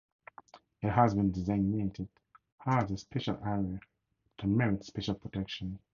[0.81, 2.07] It has been designated
[2.65, 3.79] as a "special area"
[4.39, 5.77] that merits special protection.